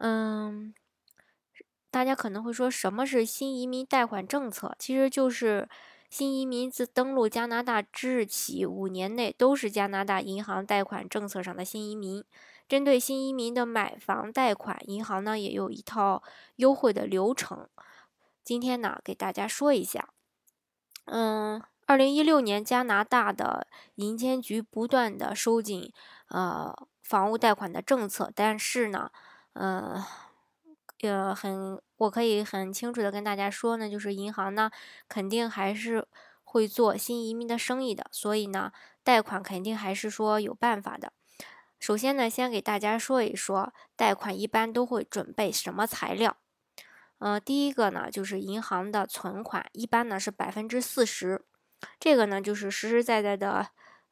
[0.00, 0.72] 嗯，
[1.90, 4.76] 大家可能会说，什么是新移民贷款政策？
[4.78, 5.68] 其实就是
[6.08, 12.24] 新移民自登陆加拿大之日起五年内都是加拿大银行贷款政策上的新移民。
[12.68, 16.22] 针对新移民的买房贷款，银行呢也有一套
[16.56, 17.68] 优惠的流程。
[18.44, 20.10] 今天呢，给大家说一下。
[21.06, 25.92] 嗯，二零一六年加拿大的银监局不断的收紧
[26.28, 29.10] 呃房屋贷款的政策，但是呢。
[29.54, 30.04] 呃，
[31.02, 34.70] 呃，很，我可以很清楚的跟大家说呢，就是银行呢
[35.08, 36.06] 肯定还是
[36.44, 41.12] 会做新移民的生意的，所以呢，贷款肯定还是说有办法的。
[41.80, 46.36] 首先呢，先给大家说一说贷款一般都会准备什么材料。
[47.18, 51.44] 呃，第一个呢就是银行的存款，一般呢是百分之四十，
[52.00, 53.68] 这个呢就是实实在在的。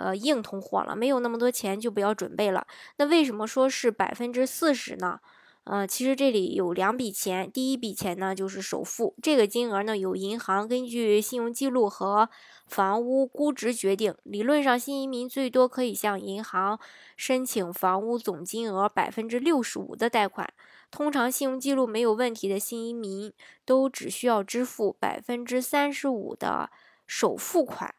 [0.00, 2.66] 呃，硬通货了，没有那么多钱就不要准备了。
[2.96, 5.20] 那为什么说是百分之四十呢？
[5.64, 12.30] 呃，其实这里有两笔钱，第一笔钱呢就是首付，这个金额呢由银行根据信用记录和
[12.66, 14.14] 房屋估值决定。
[14.24, 16.80] 理论上，新移民最多可以向银行
[17.14, 20.50] 申请房屋总金额百分之六十五的贷款。
[20.90, 23.32] 通常信用记录没有问题的新移民
[23.66, 26.70] 都只需要支付百分之三十五的
[27.06, 27.94] 首付款。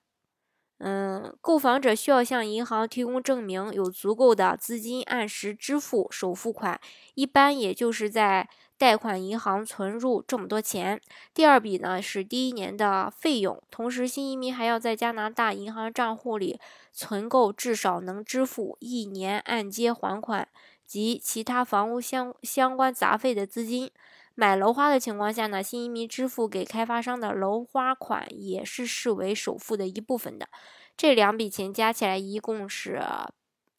[0.83, 6.81] 嗯，购房者需要向银行提供证明，有足够的资金按时支付首付款，
[7.13, 10.99] 一般也就是在贷款银行存入这么多钱。
[11.35, 16.59] 第二笔呢是第一年的费用，同时新移民还要在加拿大银行账户里
[16.91, 20.47] 存够至少能支付一年按揭还款
[20.87, 23.91] 及其他房屋相相关杂费的资金。
[24.33, 30.47] 买楼花的情况下呢，新移民支付给开发商的楼花款也是视为首付的一部分的。
[30.95, 33.01] 这两笔钱加起来一共是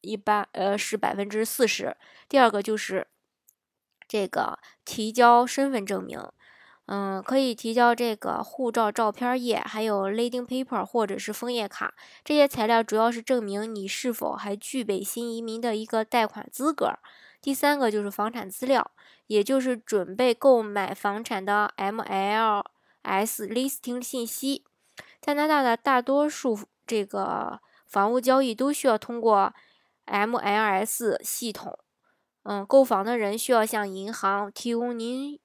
[0.00, 1.96] 一般呃是百分之四十。
[2.28, 3.06] 第二个就是
[4.06, 6.20] 这个提交身份证明，
[6.86, 11.94] 嗯，可以提交这个护照照片页，还有 leading paper 或者是枫叶卡。
[12.24, 16.98] 这些材料主要是证明你是否还具备新移民的一个贷款资格。
[17.42, 18.92] 第三个就是房产资料，
[19.26, 22.62] 也就是准备购买房产的 MLS
[23.48, 24.64] listing 信息。
[25.20, 29.52] 加拿大的大多数这个房屋交易都需要通过
[30.06, 31.78] MLS 系统。
[32.44, 35.38] 嗯，购房的人需要向银行提供您，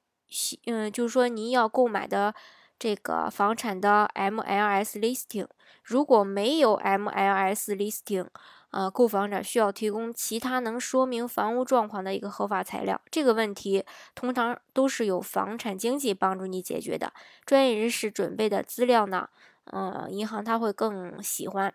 [0.66, 2.34] 嗯，就是说您要购买的
[2.78, 5.48] 这个房产的 MLS listing。
[5.84, 8.28] 如果没有 MLS listing，
[8.70, 13.02] 呃，购房者需要提供其他能说明房屋状况的一个合法材料。
[13.10, 17.14] 这个问题通常都是由房产经纪帮助你解决的。
[17.46, 19.30] 专业人士准备的资料呢，
[19.66, 21.74] 呃，银行他会更喜欢。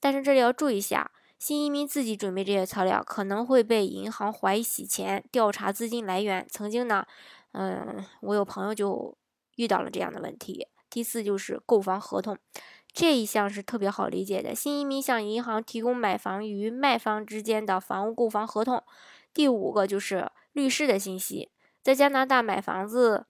[0.00, 6.46] 但是这里要注意一下，新移民自己准备这些材料可能会被银行怀疑洗钱，调查资金来源。
[6.50, 7.06] 曾经呢，
[7.52, 9.16] 嗯，我有朋友就
[9.56, 10.68] 遇到了这样的问题。
[10.90, 12.38] 第四就是购房合同。
[12.94, 18.84] 这一项是特别好理解的，新移民向银行提供买房与卖方之间的房屋购房合同。
[19.34, 21.50] 第五个就是律师的信息，
[21.82, 23.26] 在加拿大买房子，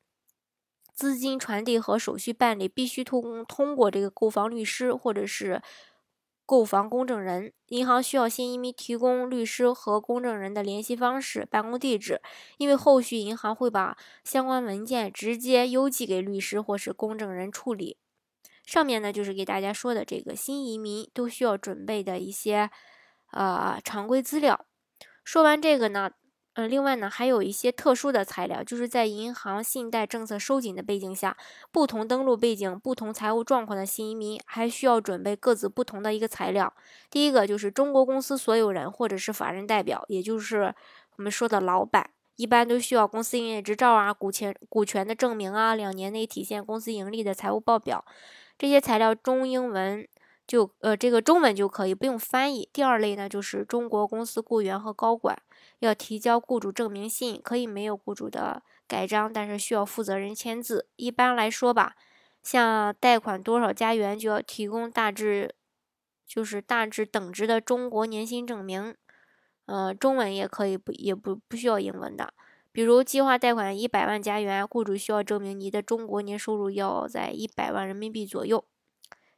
[0.92, 5.62] 资金传递和手续办理必须通通过这个购房律师或者是
[6.44, 7.50] 购房公证人。
[7.68, 12.20] 银行需要新移民提供律师和公证人的联系方式、办公地址，
[12.58, 17.96] 因为后续银行会把相关文件直接邮寄给律师或是公证人处理。
[18.64, 22.70] 上面呢就是给大家说的这个新移民都需要准备的一些
[23.32, 24.64] 呃常规资料。
[25.22, 26.10] 说完这个呢，
[26.54, 31.36] 嗯，另外呢还有一些特殊的材料，就是在银行信贷政策收紧的背景下，
[31.72, 36.72] 不同登录背景、不同财务状况的新移民还需要准备各自不同的一个材料。
[37.10, 40.74] 第一个就是中国公司所有人或者是法人代表，也就是
[41.16, 48.04] 我们说的老板，一般都需要公司营业执照啊、股权股权的证明啊、两年内体现公司盈利的财务报表。
[48.58, 50.06] 这些材料中英文
[50.46, 52.68] 就呃这个中文就可以不用翻译。
[52.72, 55.36] 第二类呢就是中国公司雇员和高管
[55.80, 60.86] 要提交雇主证明信，可以没有雇主的盖章，但是需要负责人签字。
[60.96, 61.94] 一般来说吧，
[62.42, 65.54] 像贷款多少加元就要提供大致
[66.26, 68.94] 就是大致等值的中国年薪证明，
[69.66, 72.32] 呃中文也可以不也不不需要英文的。
[72.74, 78.64] 比如计划贷款一百万加元，雇主需要证明你的中国年收入要在一百万人民币左右。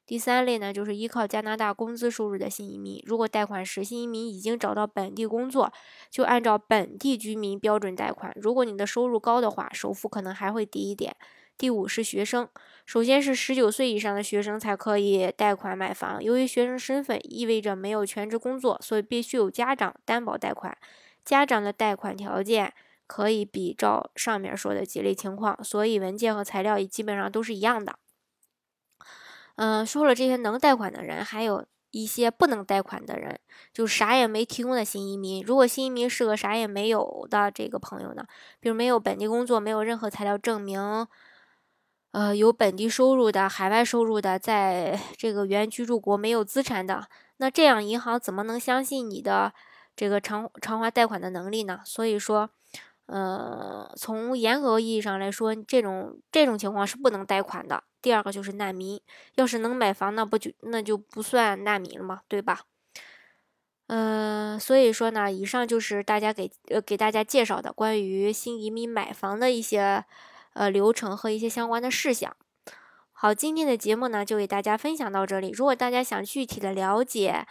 [0.06, 2.98] 第三类呢，就是依靠加拿大工资收入的新移民。
[3.04, 5.70] 如果贷款时新移民已经找到本地工作，
[6.08, 8.32] 就按照本地居民标准贷款。
[8.40, 11.14] 如果你的收入高的话，首付可能还会低一点。
[11.58, 12.48] 第五是学生，
[12.86, 16.24] 首先是十九岁以上的学生才可以贷款买房。
[16.24, 20.74] 由于学生身份意味着没有全职工作，所以必须有家长担保贷款。
[21.22, 22.72] 家长的贷款条件
[23.06, 27.98] 可以比照上面说的几类情况，所以文件和材料也基本上都是一样的。
[29.56, 33.40] 嗯，说了这些能贷款的人，还有一些不能贷款的人，
[33.72, 35.42] 就啥也没提供的新移民。
[35.42, 38.26] 如果新移民是个啥也没有的这个朋友呢，
[38.60, 41.06] 比如没有本地工作，没有任何材料证明，
[42.10, 47.08] 呃，有本地收入的、海外收入的，在这个原居住国没有资产的，
[47.38, 49.54] 那这样银行怎么能相信你的
[49.94, 51.80] 这个偿偿还贷款的能力呢？
[51.84, 52.50] 所以说。
[53.06, 57.82] 呃，从严格意义上来说，这种这种情况是不能贷款的。
[58.02, 59.00] 第二个就是难民，
[59.34, 62.20] 要是能买房，那不就那就不算难民了吗？
[62.28, 62.62] 对吧？
[63.88, 70.04] 嗯，所以说呢，以上就是大家给呃给大家介绍的关于新移民买房的一些
[70.54, 72.36] 呃流程和一些相关的事项。
[73.12, 75.50] 好，今天的节目呢就给大家分享到这里。
[75.50, 77.46] 如果大家想具体的了解，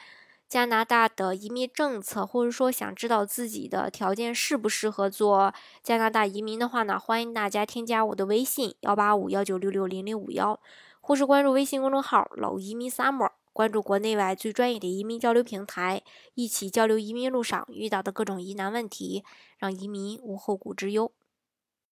[0.48, 10.60] 加拿大的移民政策，或者说想知道自己的条件适不适合做加拿大移民的话呢，欢迎大家添加我的微信幺八五幺九六六零零五幺，
[11.02, 16.04] 或是关注微信公众号“老移民 summer”，关注国内外最专业的移民交流平台，
[16.36, 19.24] 一起交流移民路上遇到的各种疑难问题，
[19.58, 21.12] 让移民无后顾之忧。